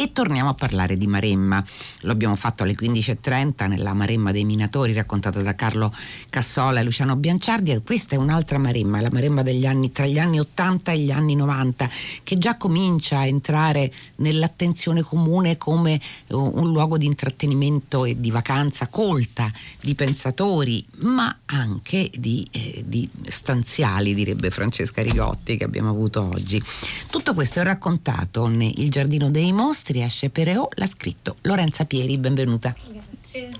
[0.00, 1.60] E torniamo a parlare di Maremma.
[2.02, 5.92] Lo abbiamo fatto alle 15.30 nella Maremma dei Minatori raccontata da Carlo
[6.30, 7.82] Cassola e Luciano Bianciardi.
[7.84, 11.34] Questa è un'altra Maremma, la Maremma degli anni, tra gli anni 80 e gli anni
[11.34, 11.90] 90,
[12.22, 18.86] che già comincia a entrare nell'attenzione comune come un luogo di intrattenimento e di vacanza
[18.86, 26.22] colta di pensatori, ma anche di, eh, di stanziali, direbbe Francesca Rigotti, che abbiamo avuto
[26.22, 26.62] oggi.
[27.10, 32.18] Tutto questo è raccontato nel Giardino dei Mostri Mostri esce Pereo, l'ha scritto Lorenza Pieri,
[32.18, 32.74] benvenuta.
[32.90, 33.50] Grazie.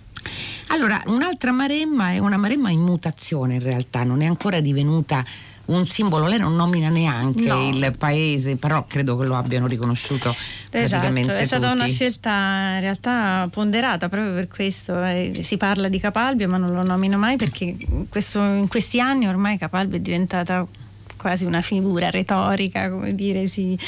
[0.69, 5.25] Allora, un'altra Maremma è una Maremma in mutazione in realtà, non è ancora divenuta
[5.67, 7.69] un simbolo, lei non nomina neanche no.
[7.69, 10.35] il paese, però credo che lo abbiano riconosciuto
[10.71, 11.81] esatto, è stata tutti.
[11.81, 12.31] una scelta
[12.75, 17.17] in realtà ponderata proprio per questo, eh, si parla di Capalbio ma non lo nomino
[17.17, 17.75] mai perché
[18.09, 20.67] questo, in questi anni ormai Capalbio è diventata
[21.19, 23.79] quasi una figura retorica, come dire, sì.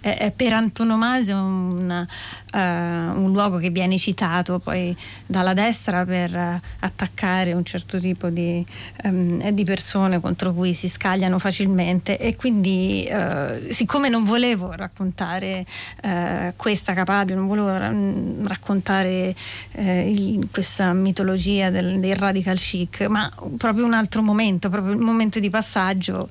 [0.00, 2.06] è per antonomasia un,
[2.52, 4.96] uh, un, luogo che viene citato poi
[5.26, 8.64] dalla destra per attaccare un certo tipo di,
[9.04, 12.18] um, di persone contro cui si scagliano facilmente.
[12.18, 15.64] E quindi uh, siccome non volevo raccontare
[16.02, 17.94] uh, questa Capalbio, non volevo ra-
[18.42, 19.34] raccontare
[19.72, 25.38] il, questa mitologia del, del radical chic, ma proprio un altro momento, proprio il momento
[25.38, 26.28] di passaggio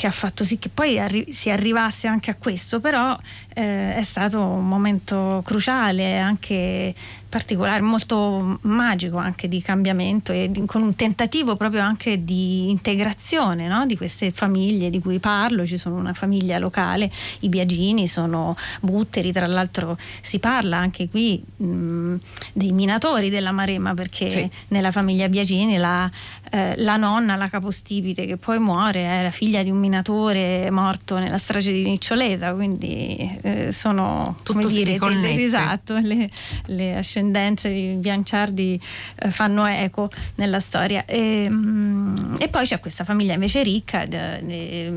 [0.00, 3.14] che ha fatto sì che poi arri- si arrivasse anche a questo, però
[3.52, 6.94] eh, è stato un momento cruciale, anche
[7.30, 13.68] particolare, molto magico anche di cambiamento e di, con un tentativo proprio anche di integrazione
[13.68, 13.86] no?
[13.86, 15.64] di queste famiglie di cui parlo.
[15.64, 21.40] Ci sono una famiglia locale, i Biagini sono butteri, tra l'altro si parla anche qui
[21.56, 22.14] mh,
[22.52, 24.50] dei minatori della Maremma perché sì.
[24.68, 26.10] nella famiglia Biagini la,
[26.50, 31.38] eh, la, nonna, la capostipite che poi muore, era figlia di un minatore morto nella
[31.38, 36.28] strage di Niccioleta, quindi eh, sono Tutto dire, le, esatto, le,
[36.66, 38.80] le ascendenze ascendenze di Bianciardi
[39.16, 41.04] eh, fanno eco nella storia.
[41.04, 44.92] E, mm, e, poi c'è questa famiglia invece ricca, de, de,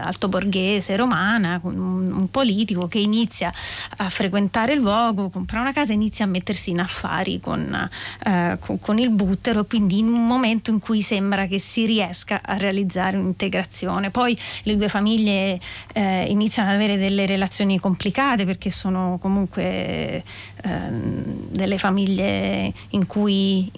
[0.00, 3.52] altoborghese, romana, un, un, politico che inizia
[3.96, 7.88] a frequentare il luogo, compra una casa e inizia a mettersi in affari con,
[8.24, 12.40] eh, con, con il buttero, quindi in un momento in cui sembra che si riesca
[12.44, 14.10] a realizzare un'integrazione.
[14.10, 15.58] Poi le due famiglie
[15.92, 20.22] eh, iniziano ad avere delle relazioni complicate perché sono comunque
[20.62, 23.70] ehm, delle famiglie in cui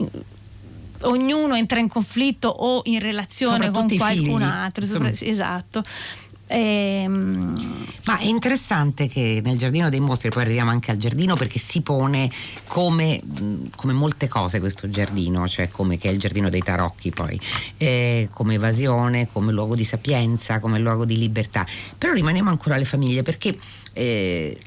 [1.03, 4.87] ognuno entra in conflitto o in relazione con qualcun altro.
[4.87, 5.83] Sopra, esatto.
[6.47, 7.87] Ehm...
[8.05, 11.81] Ma è interessante che nel giardino dei mostri, poi arriviamo anche al giardino perché si
[11.81, 12.31] pone
[12.67, 13.21] come,
[13.77, 17.41] come molte cose questo giardino, cioè come che è il giardino dei tarocchi poi,
[17.79, 21.67] eh, come evasione, come luogo di sapienza, come luogo di libertà.
[21.97, 23.57] Però rimaniamo ancora alle famiglie perché
[23.95, 24.59] eh,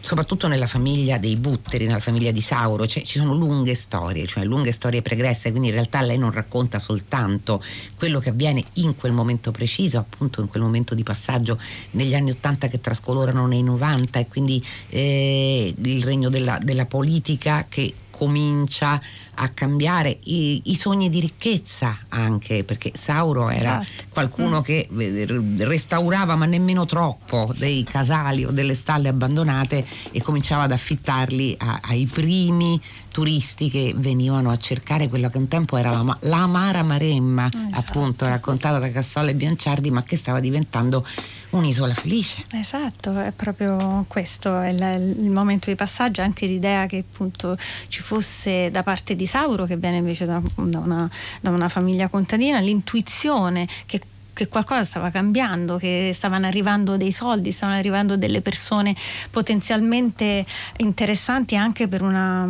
[0.00, 4.44] soprattutto nella famiglia dei Butteri, nella famiglia di Sauro, cioè, ci sono lunghe storie, cioè
[4.44, 7.62] lunghe storie pregresse, quindi in realtà lei non racconta soltanto
[7.96, 11.58] quello che avviene in quel momento preciso, appunto in quel momento di passaggio
[11.92, 17.66] negli anni Ottanta che trascolorano nei 90 e quindi eh, il regno della, della politica
[17.68, 19.00] che comincia
[19.34, 24.04] a cambiare i, i, sogni di ricchezza anche perché Sauro era esatto.
[24.10, 24.62] qualcuno mm.
[24.62, 25.26] che eh,
[25.64, 31.80] restaurava ma nemmeno troppo dei casali o delle stalle abbandonate e cominciava ad affittarli a,
[31.82, 32.80] ai primi
[33.12, 37.78] turisti che venivano a cercare quello che un tempo era la, l'amara Maremma esatto.
[37.78, 41.06] appunto raccontata da Cassola e Bianciardi ma che stava diventando
[41.50, 42.44] un'isola felice.
[42.52, 47.56] Esatto, è proprio questo, è il, il momento di passaggio, anche l'idea che appunto
[47.88, 52.08] ci fosse da parte di Sauro, che viene invece da, da, una, da una famiglia
[52.08, 54.00] contadina, l'intuizione che
[54.32, 58.94] che qualcosa stava cambiando, che stavano arrivando dei soldi, stavano arrivando delle persone
[59.30, 60.44] potenzialmente
[60.78, 62.48] interessanti anche per una,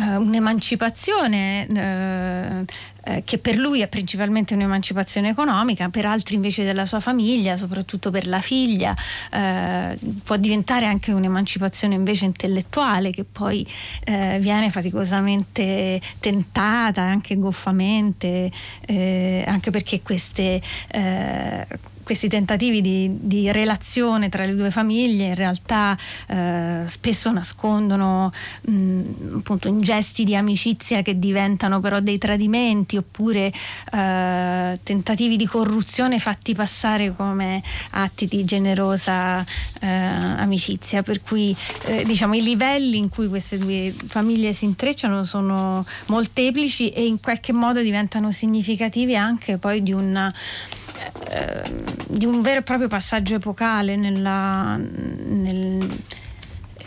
[0.00, 2.64] uh, un'emancipazione uh,
[3.02, 8.10] eh, che per lui è principalmente un'emancipazione economica, per altri invece della sua famiglia, soprattutto
[8.10, 8.94] per la figlia,
[9.32, 13.66] eh, può diventare anche un'emancipazione invece intellettuale che poi
[14.04, 18.50] eh, viene faticosamente tentata, anche goffamente,
[18.82, 21.66] eh, anche perché queste eh,
[22.10, 25.96] questi tentativi di, di, relazione tra le due famiglie in realtà
[26.26, 33.52] eh, spesso nascondono mh, appunto in gesti di amicizia che diventano però dei tradimenti oppure
[33.92, 37.62] eh, tentativi di corruzione fatti passare come
[37.92, 39.46] atti di generosa
[39.80, 41.02] eh, amicizia.
[41.02, 46.90] Per cui eh, diciamo i livelli in cui queste due famiglie si intrecciano sono molteplici
[46.90, 50.34] e in qualche modo diventano significativi anche poi di una
[51.30, 56.00] Ehm, di un vero e proprio passaggio epocale nella, nel,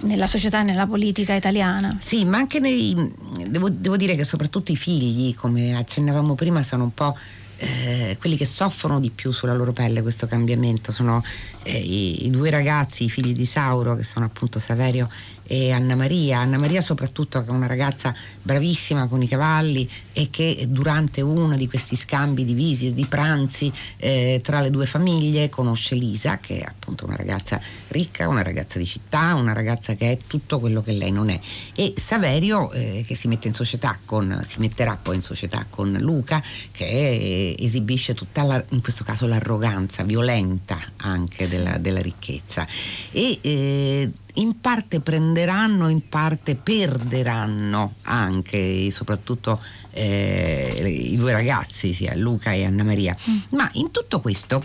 [0.01, 1.97] nella società e nella politica italiana.
[1.99, 3.11] Sì, ma anche nei...
[3.47, 7.17] Devo, devo dire che soprattutto i figli, come accennavamo prima, sono un po'
[7.57, 11.23] eh, quelli che soffrono di più sulla loro pelle questo cambiamento sono
[11.63, 15.09] eh, i, i, due ragazzi, i figli di Sauro, che sono appunto Saverio
[15.45, 16.39] e Anna Maria.
[16.39, 21.55] Anna Maria soprattutto che è una ragazza bravissima con i cavalli e che durante uno
[21.55, 26.59] di questi scambi di visite, di pranzi eh, tra le due famiglie conosce Lisa che
[26.59, 30.81] è appunto una ragazza ricca, una ragazza di città, una ragazza che è tutto quello
[30.81, 31.39] che lei non è
[31.75, 35.97] e Saverio eh, che si mette in società con, si metterà poi in società con
[35.99, 42.65] Luca che eh, esibisce tutta la, in questo caso l'arroganza violenta anche della, della ricchezza
[43.11, 49.61] e eh, in parte prenderanno, in parte perderanno anche, soprattutto
[49.91, 53.15] eh, i due ragazzi, sia Luca e Anna Maria.
[53.29, 53.37] Mm.
[53.49, 54.63] Ma in tutto questo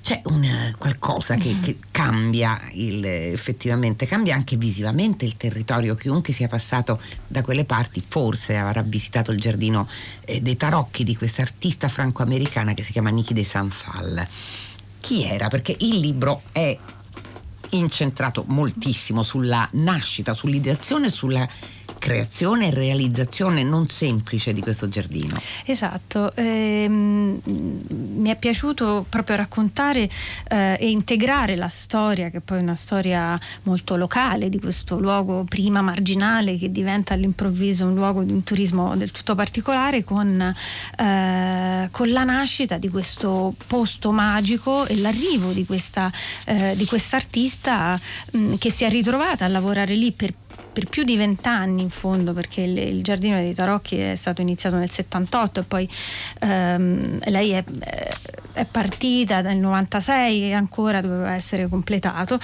[0.00, 1.62] c'è una, qualcosa che, mm.
[1.62, 5.94] che cambia il, effettivamente, cambia anche visivamente il territorio.
[5.94, 9.86] Chiunque sia passato da quelle parti forse avrà visitato il giardino
[10.24, 14.28] eh, dei tarocchi di questa artista franco-americana che si chiama Niki de Sanfal.
[15.06, 15.46] Chi era?
[15.46, 16.76] Perché il libro è
[17.70, 21.48] incentrato moltissimo sulla nascita, sull'ideazione, sulla
[22.06, 25.40] creazione e realizzazione non semplice di questo giardino.
[25.64, 30.08] Esatto, ehm, mi è piaciuto proprio raccontare
[30.48, 35.44] eh, e integrare la storia, che poi è una storia molto locale di questo luogo
[35.48, 40.40] prima marginale che diventa all'improvviso un luogo di un turismo del tutto particolare con,
[40.98, 46.12] eh, con la nascita di questo posto magico e l'arrivo di questa
[46.44, 47.98] eh, di quest'artista
[48.32, 50.32] mh, che si è ritrovata a lavorare lì per
[50.76, 54.76] per più di vent'anni in fondo perché il, il, Giardino dei Tarocchi è stato iniziato
[54.76, 55.88] nel 78 e poi
[56.40, 57.64] ehm, lei è,
[58.52, 62.38] è, partita nel 96 e ancora doveva essere completato.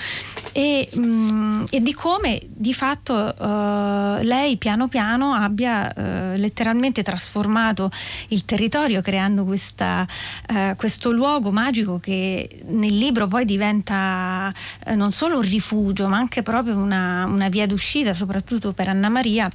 [0.53, 7.03] E, mh, mm, e di come di fatto eh, lei piano piano abbia eh, letteralmente
[7.03, 7.91] trasformato
[8.29, 10.07] il territorio creando questa,
[10.49, 14.51] eh, questo luogo magico che nel libro poi diventa
[14.87, 19.09] eh, non solo un rifugio ma anche proprio una, una via d'uscita soprattutto per Anna
[19.09, 19.51] Maria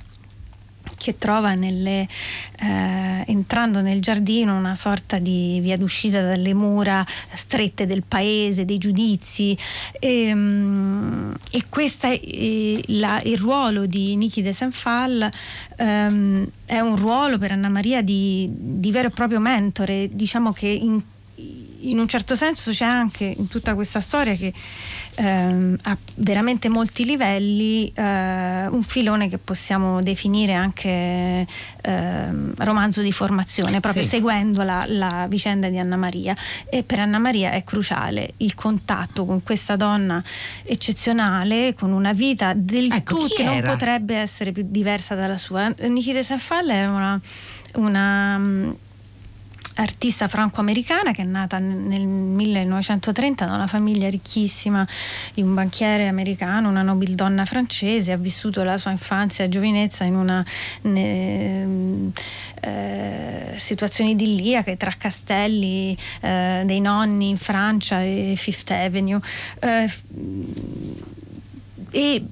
[0.98, 2.08] che trova nelle,
[2.60, 8.78] eh, entrando nel giardino una sorta di via d'uscita dalle mura strette del paese, dei
[8.78, 9.58] giudizi.
[10.00, 12.19] E, um, e questo è
[12.88, 15.30] la, il ruolo di Niki de Senfal
[15.78, 20.10] um, è un ruolo per Anna Maria di, di vero e proprio mentore.
[20.12, 21.02] Diciamo che in,
[21.81, 24.54] in un certo senso c'è anche in tutta questa storia che
[25.18, 31.46] ehm, a veramente molti livelli eh, un filone che possiamo definire anche
[31.81, 34.10] ehm, romanzo di formazione, proprio sì.
[34.10, 36.36] seguendo la, la, vicenda di Anna Maria.
[36.69, 40.24] E per Anna Maria è cruciale il contatto con questa donna
[40.64, 45.74] eccezionale, con una vita del ecco, tutto che non potrebbe essere più diversa dalla sua.
[45.78, 47.22] Nikita Sanfalla era una,
[47.74, 48.75] una
[49.77, 54.88] artista franco-americana che è nata nel 1930 da una famiglia ricchissima
[55.33, 60.15] di un banchiere americano, una nobildonna francese, ha vissuto la sua infanzia e giovinezza in
[60.15, 60.45] una
[60.81, 62.12] ne,
[62.62, 69.19] eh, situazione idilliaca tra castelli eh, dei nonni in Francia e Fifth Avenue.
[69.59, 69.89] Eh,
[71.91, 72.24] e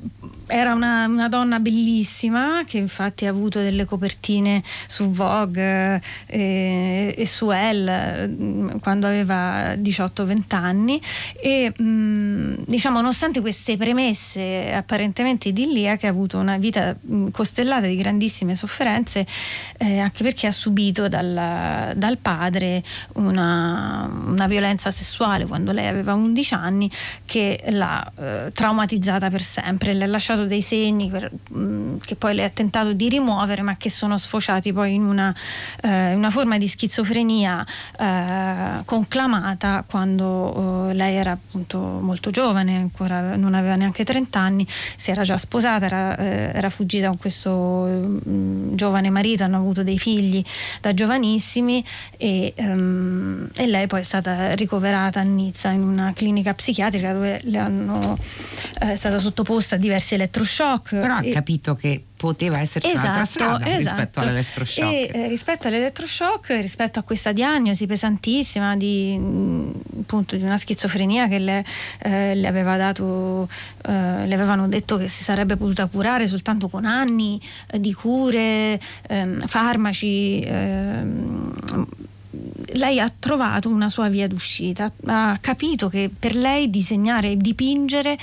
[0.48, 7.26] era una, una, donna bellissima che infatti ha avuto delle copertine su Vogue eh, e
[7.26, 11.02] su Elle mm, quando aveva 18-20 anni.
[11.42, 17.28] E mh, mm, diciamo nonostante queste premesse apparentemente idilliache ha avuto una vita mh, mm,
[17.30, 19.26] costellata di grandissime sofferenze
[19.78, 22.84] eh, anche perché ha subito dal, dal padre
[23.14, 26.90] una, una, violenza sessuale quando lei aveva 11 anni
[27.26, 31.98] che l'ha eh, traumatizzata per sempre, le ha lasciato lasciato dei segni per, mh, mm,
[32.06, 35.34] che poi lei ha tentato di rimuovere ma che sono sfociati poi in una,
[35.82, 37.66] eh, una forma di schizofrenia
[37.98, 44.68] eh, conclamata quando eh, lei era appunto molto giovane, ancora non aveva neanche 30 anni,
[44.96, 49.58] si era già sposata, era, eh, era fuggita con questo mh, mm, giovane marito, hanno
[49.58, 50.44] avuto dei figli
[50.82, 51.84] da giovanissimi
[52.18, 57.40] e, um, e, lei poi è stata ricoverata a Nizza in una clinica psichiatrica dove
[57.44, 58.18] le hanno,
[58.82, 60.90] eh, è stata sottoposta a diverse elettroshock.
[60.90, 63.78] Però ha capito che poteva esserci esatto, un'altra strada esatto.
[63.78, 64.92] rispetto all'elettroshock.
[64.92, 71.28] E, eh, rispetto all'elettroshock, rispetto a questa diagnosi pesantissima di, mm, appunto, di una schizofrenia
[71.28, 71.66] che le,
[72.00, 73.48] eh, le, aveva dato,
[73.84, 78.80] eh, le avevano detto che si sarebbe potuta curare soltanto con anni eh, di cure,
[79.08, 81.45] ehm, farmaci ehm,
[82.76, 88.18] lei ha trovato una sua via d'uscita, ha capito che per lei disegnare e dipingere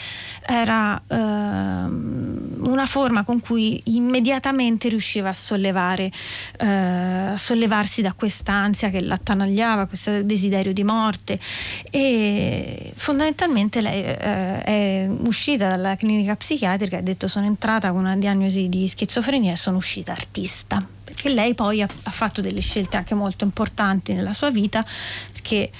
[0.46, 6.10] era eh, una forma con cui immediatamente riusciva a sollevare,
[6.58, 11.38] eh, sollevarsi da quest'ansia che l'attanagliava, questo desiderio di morte.
[11.90, 18.00] E fondamentalmente lei eh, è uscita dalla clinica psichiatrica e ha detto sono entrata con
[18.00, 22.60] una diagnosi di schizofrenia e sono uscita artista perché lei poi ha, ha fatto delle
[22.60, 24.84] scelte anche molto importanti nella sua vita
[25.30, 25.70] perché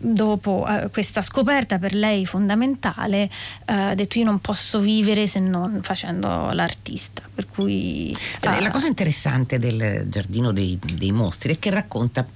[0.00, 3.24] dopo eh, questa scoperta per lei fondamentale
[3.66, 8.70] eh, ha detto io non posso vivere se non facendo l'artista per cui eh, la
[8.70, 12.26] cosa interessante del giardino dei, dei mostri è che racconta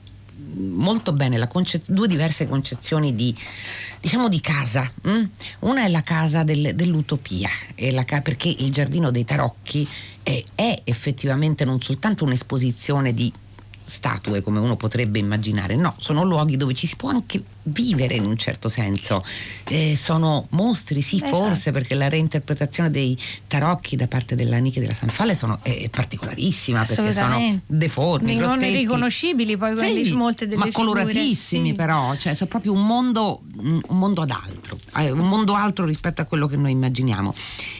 [0.55, 3.35] molto bene concez- due diverse concezioni di,
[4.01, 4.91] diciamo di casa.
[5.09, 5.25] Mm?
[5.61, 7.49] Una è la casa del, dell'utopia,
[8.05, 9.89] ca- perché il giardino dei tarocchi
[10.23, 13.33] è, è effettivamente non soltanto un'esposizione di
[13.85, 18.25] statue come uno potrebbe immaginare, no, sono luoghi dove ci si può anche vivere in
[18.25, 19.25] un certo senso.
[19.69, 21.37] Eh, sono mostri, sì, esatto.
[21.37, 23.17] forse, perché la reinterpretazione dei
[23.47, 29.57] tarocchi da parte della e della Sanfale sono, è particolarissima perché sono deformi, non riconoscibili
[29.57, 30.85] poi quelli, sì, molte delle ma figure.
[30.93, 31.75] coloratissimi sì.
[31.75, 36.21] però, cioè sono proprio un mondo, un mondo ad altro, eh, un mondo altro rispetto
[36.21, 37.35] a quello che noi immaginiamo.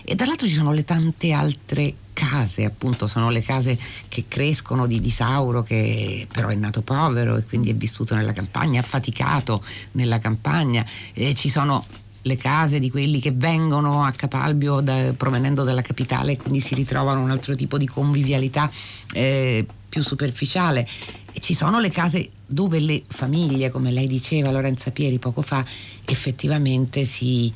[0.05, 5.01] E dall'altro ci sono le tante altre case, appunto, sono le case che crescono di,
[5.01, 9.65] di Sauro che però è nato povero e quindi è vissuto nella campagna, ha faticato
[9.93, 11.85] nella campagna, e ci sono
[12.23, 16.75] le case di quelli che vengono a Capalbio da, provenendo dalla capitale e quindi si
[16.75, 18.71] ritrovano un altro tipo di convivialità
[19.13, 20.89] eh, più superficiale.
[21.33, 25.65] E ci sono le case dove le famiglie, come lei diceva Lorenza Pieri poco fa,
[26.05, 27.53] effettivamente si,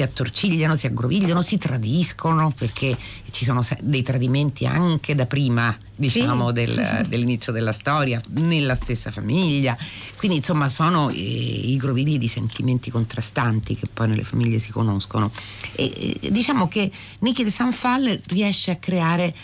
[0.00, 2.96] si attorcigliano, si aggrovigliano, si tradiscono perché
[3.30, 6.52] ci sono dei tradimenti anche da prima diciamo sì.
[6.54, 9.76] del, dell'inizio della storia nella stessa famiglia
[10.16, 15.30] quindi insomma sono i, i grovigli di sentimenti contrastanti che poi nelle famiglie si conoscono
[15.74, 16.90] e, e diciamo che
[17.20, 19.34] Niki de Sanfal riesce a creare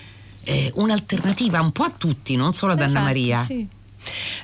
[0.45, 3.69] eh, un'alternativa un po' a tutti non solo ad esatto, Anna Maria sì.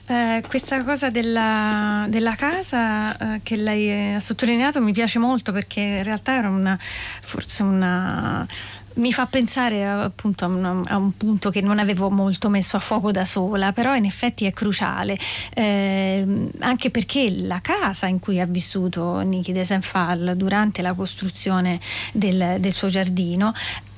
[0.06, 5.80] Eh, questa cosa della, della casa eh, che lei ha sottolineato mi piace molto perché
[5.80, 8.46] in realtà era una, forse una
[8.94, 12.80] mi fa pensare appunto a un, a un, punto che non avevo molto messo a
[12.80, 15.18] fuoco da sola, però in effetti è cruciale,
[15.54, 21.80] eh, anche perché la casa in cui ha vissuto Niki de Senfal durante la costruzione
[22.12, 23.52] del, del suo giardino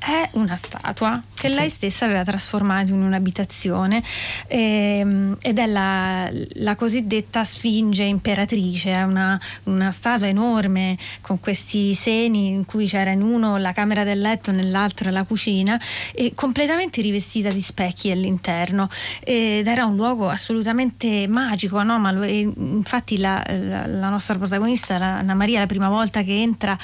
[0.04, 1.54] è una statua che sì.
[1.54, 4.02] lei stessa aveva trasformato in un'abitazione
[4.48, 11.94] ehm, ed è la, la, cosiddetta Sfinge imperatrice, è una, una, statua enorme con questi
[11.94, 15.80] seni in cui c'era in uno la camera del letto, nell'altro la cucina
[16.12, 18.88] e completamente rivestita di specchi all'interno.
[19.20, 25.34] Ed era un luogo assolutamente magico, anomalo e infatti la, la, la nostra protagonista, Anna
[25.34, 26.76] Maria, la prima volta che entra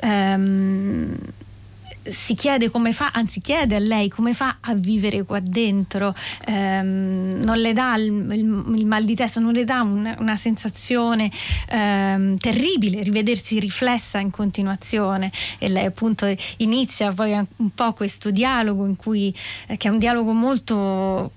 [0.00, 1.16] ehm,
[2.04, 6.14] si chiede come fa, anzi chiede a lei come fa a vivere qua dentro,
[6.46, 10.36] ehm, non le dà il, il, il, mal di testa, non le dà un, una
[10.36, 11.30] sensazione
[11.68, 15.30] ehm, terribile rivedersi riflessa in continuazione.
[15.58, 19.34] E lei appunto inizia poi un po' questo dialogo in cui,
[19.66, 21.30] eh, che è un dialogo molto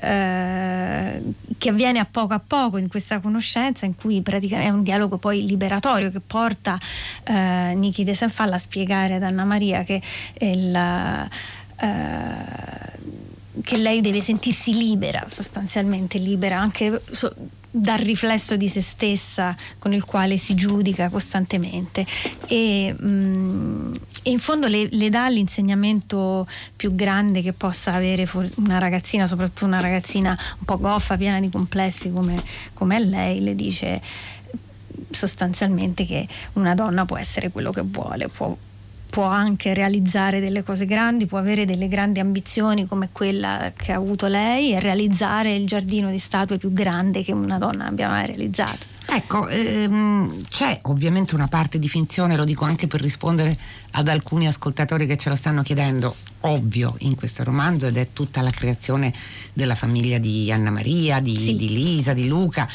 [0.00, 1.20] eh,
[1.58, 5.18] che avviene a poco a poco in questa conoscenza in cui praticamente è un dialogo
[5.18, 6.78] poi liberatorio che porta
[7.24, 10.00] eh, Niki De Sanfalla a spiegare ad Anna Maria che,
[10.38, 11.88] il, eh,
[13.62, 17.34] che lei deve sentirsi libera, sostanzialmente libera anche so,
[17.70, 22.04] dal riflesso di se stessa con il quale si giudica costantemente.
[22.46, 28.28] E, mh, mm, e in fondo le, le, dà l'insegnamento più grande che possa avere
[28.56, 32.42] una ragazzina, soprattutto una ragazzina un po' goffa, piena di complessi come,
[32.74, 34.00] come lei, le dice
[35.10, 38.56] sostanzialmente che una donna può essere quello che vuole, può
[39.10, 43.96] può anche realizzare delle cose grandi, può avere delle grandi ambizioni come quella che ha
[43.96, 48.26] avuto lei e realizzare il giardino di statue più grande che una donna abbia mai
[48.26, 48.86] realizzato.
[49.12, 53.58] Ecco, ehm, c'è ovviamente una parte di finzione, lo dico anche per rispondere
[53.92, 58.40] ad alcuni ascoltatori che ce lo stanno chiedendo, ovvio in questo romanzo ed è tutta
[58.40, 59.12] la creazione
[59.52, 61.56] della famiglia di Anna Maria, di, sì.
[61.56, 62.68] di Lisa, di Luca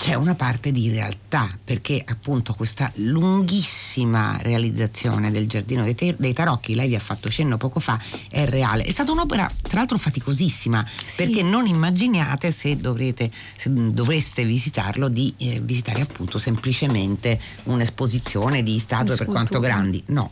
[0.00, 6.32] c'è una parte di realtà, perché appunto questa lunghissima realizzazione del giardino dei, te- dei,
[6.32, 8.84] tarocchi, lei vi ha fatto cenno poco fa, è reale.
[8.84, 11.22] È stata un'opera tra l'altro faticosissima, sì.
[11.22, 18.78] perché non immaginiate se, dovrete, se dovreste visitarlo di eh, visitare appunto semplicemente un'esposizione di
[18.78, 20.02] statue per quanto grandi.
[20.06, 20.30] No,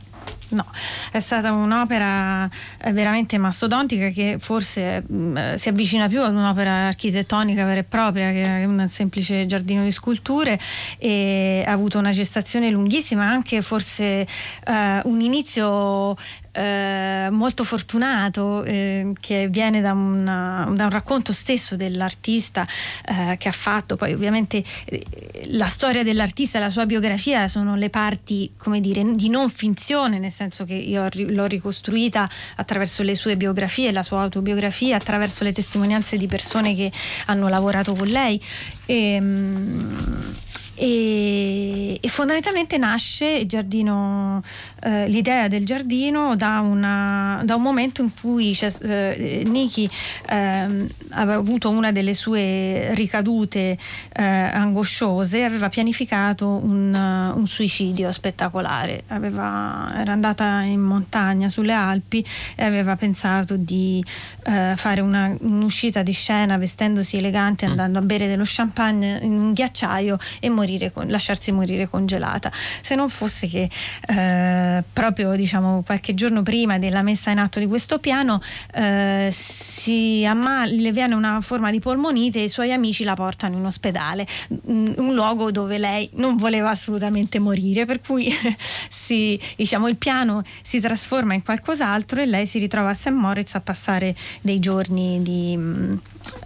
[0.50, 0.64] No,
[1.12, 2.48] è stata un'opera
[2.80, 7.84] eh, veramente mastodontica che forse mm, eh, si avvicina più ad un'opera architettonica vera e
[7.84, 10.58] propria che un semplice giardino di sculture
[10.96, 14.26] e ha avuto una gestazione lunghissima, anche forse
[14.66, 16.16] uh, un inizio
[16.52, 22.66] eh, molto fortunato eh, che viene da, una, da, un racconto stesso dell'artista
[23.04, 23.96] eh, che ha fatto.
[23.96, 25.04] Poi ovviamente eh,
[25.46, 30.32] la storia dell'artista la sua biografia sono le parti come dire di non finzione nel
[30.32, 36.16] senso che io l'ho ricostruita attraverso le sue biografie la sua autobiografia attraverso le testimonianze
[36.16, 36.90] di persone che
[37.26, 38.40] hanno lavorato con lei.
[38.86, 40.30] E, mm,
[40.78, 44.40] e, e fondamentalmente nasce giardino,
[44.82, 49.90] eh, l'idea del giardino da, una, da, un momento in cui eh, Niki
[50.28, 53.76] eh, aveva avuto una delle sue ricadute
[54.12, 56.94] eh, angosciose, aveva pianificato un,
[57.34, 64.04] un suicidio spettacolare, aveva, era andata in montagna sulle Alpi e aveva pensato di
[64.44, 67.70] eh, fare una, un'uscita di scena vestendosi elegante, mm.
[67.70, 72.52] andando a bere dello champagne in un ghiacciaio e morire morire, lasciarsi morire congelata.
[72.82, 73.70] Se non fosse che
[74.08, 78.40] eh, proprio diciamo, qualche giorno prima della messa in atto di questo piano
[78.74, 83.56] eh, si amma- le viene una forma di polmonite e i suoi amici la portano
[83.56, 88.30] in ospedale, mm, un luogo dove lei non voleva assolutamente morire, per cui
[88.88, 93.10] si, diciamo, il piano si trasforma in qualcos'altro e lei si ritrova a St.
[93.10, 95.96] Moritz a passare dei giorni di mm,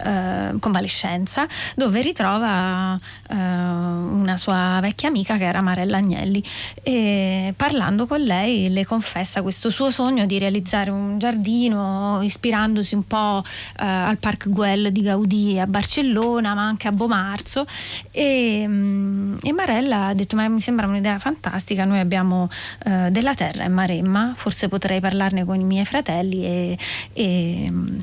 [0.03, 2.99] eh, convalescenza dove ritrova
[3.29, 6.43] eh, una sua vecchia amica che era Marella Agnelli.
[6.81, 13.07] E parlando con lei le confessa questo suo sogno di realizzare un giardino ispirandosi un
[13.07, 13.43] po'
[13.79, 17.65] eh, al Park Güell di Gaudì a Barcellona ma anche a Bomarzo.
[18.11, 22.49] E, mm, e Marella ha detto ma mi sembra un'idea fantastica noi abbiamo
[22.85, 26.77] eh, della terra in Maremma forse potrei parlarne con i miei fratelli e,
[27.13, 27.99] e mm,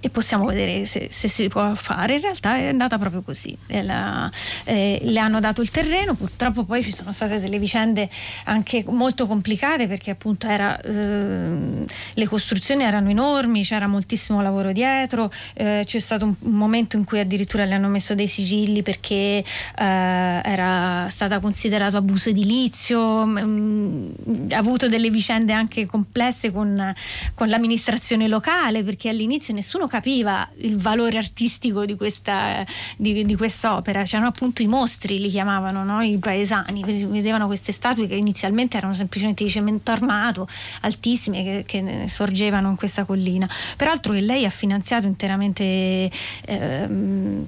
[0.00, 2.14] e possiamo vedere se, se, si può fare.
[2.14, 3.56] In realtà è andata proprio così.
[3.66, 4.30] La,
[4.64, 8.08] eh, le hanno dato il terreno, purtroppo poi ci sono state delle vicende
[8.44, 15.30] anche molto complicate perché appunto era, eh, le costruzioni erano enormi, c'era moltissimo lavoro dietro,
[15.54, 19.14] eh, c'è stato un, un, momento in cui addirittura le hanno messo dei sigilli perché
[19.14, 19.44] eh,
[19.74, 26.94] era stata considerato abuso edilizio, mh, mm, ha avuto delle vicende anche complesse con,
[27.34, 32.64] con l'amministrazione locale perché all'inizio nessuno capiva il valore artistico di questa
[32.96, 36.02] di, di quest'opera, c'erano appunto i mostri, li chiamavano no?
[36.02, 40.46] i paesani, vedevano queste statue che inizialmente erano semplicemente di cemento armato,
[40.82, 43.48] altissime, che, che sorgevano in questa collina.
[43.76, 46.10] Peraltro che lei ha finanziato interamente
[46.46, 46.88] eh,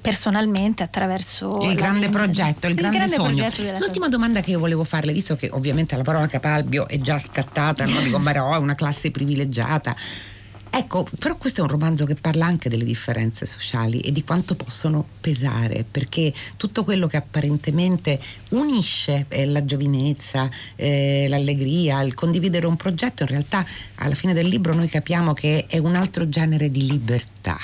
[0.01, 3.77] personalmente attraverso il grande progetto, il, il grande, grande sogno.
[3.79, 7.85] L'ultima domanda che io volevo farle, visto che ovviamente la parola Capalbio è già scattata,
[7.85, 8.01] no?
[8.01, 9.95] dico, Barò è una classe privilegiata
[10.73, 14.55] Ecco, però questo è un romanzo che parla anche delle differenze sociali e di quanto
[14.55, 18.17] possono pesare, perché tutto quello che apparentemente
[18.49, 24.47] unisce eh, la giovinezza, eh, l'allegria, il condividere un progetto, in realtà alla fine del
[24.47, 27.59] libro noi capiamo che è un altro genere di libertà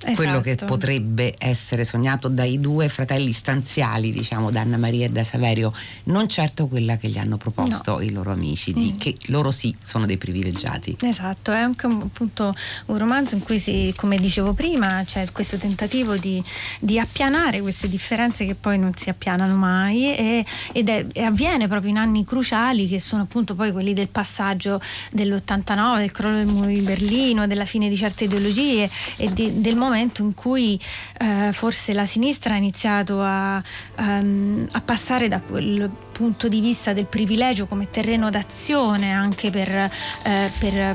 [0.00, 0.14] esatto.
[0.14, 0.66] quello che esatto.
[0.66, 5.72] potrebbe essere sognato dai due fratelli stanziali, diciamo, da Anna Maria e da Saverio,
[6.04, 8.00] non certo quella che gli hanno proposto no.
[8.00, 8.80] i loro amici, mm.
[8.80, 10.96] di che loro sì sono dei privilegiati.
[11.02, 12.54] Esatto, è anche un, appunto
[12.86, 16.42] un romanzo in cui si, come dicevo prima, c'è questo tentativo di,
[16.78, 21.68] di appianare queste differenze che poi non si appianano mai e, ed è, e avviene
[21.68, 26.46] proprio in anni cruciali che sono appunto poi quelli del passaggio dell'89, del crollo del
[26.46, 30.80] muro di Berlino, della fine di certe ideologie e di, del momento momento in cui
[31.18, 33.62] eh, forse la sinistra ha iniziato a,
[33.96, 39.68] um, a passare da quel punto di vista del privilegio come terreno d'azione anche per,
[39.70, 40.94] eh, per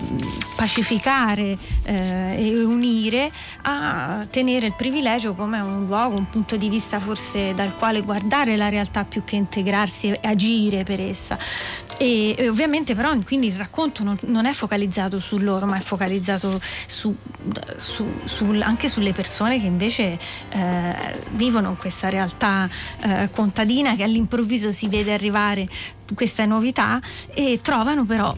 [0.56, 3.32] pacificare eh, e unire
[3.64, 8.56] a tenere il privilegio come un luogo, un punto di vista forse dal quale guardare
[8.56, 11.38] la realtà più che integrarsi e agire per essa.
[11.98, 15.82] E, e, ovviamente però quindi il racconto non, non, è focalizzato su loro ma è
[15.82, 17.16] focalizzato su,
[17.78, 22.70] su, su, anche sulle persone che invece eh, vivono in questa realtà
[23.02, 25.68] eh, contadina che all'improvviso si vede arrivare
[26.14, 27.02] queste novità
[27.34, 28.36] e trovano però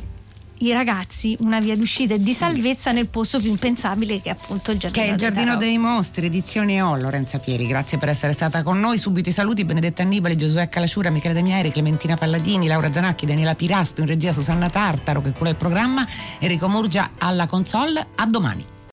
[0.60, 4.72] i ragazzi una via d'uscita e di salvezza nel posto più impensabile che è appunto
[4.72, 6.98] il Giardino, che è il Giardino dei Mostri, edizione O.
[6.98, 8.98] Lorenza Pieri, grazie per essere stata con noi.
[8.98, 14.02] Subito i saluti: Benedetta Annibali, Giosuè Calasciura, Michele Demieri, Clementina Palladini, Laura Zanacchi, Daniela Pirasto,
[14.02, 16.06] in regia Susanna Tartaro che cura il programma,
[16.40, 18.08] Enrico Murgia alla console.
[18.16, 18.77] A domani.